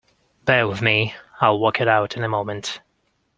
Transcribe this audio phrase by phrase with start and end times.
[0.45, 2.81] Bear with me; I'll work it out in a moment.